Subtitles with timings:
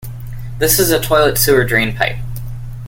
[0.57, 2.17] This is a toilet sewer drain pipe.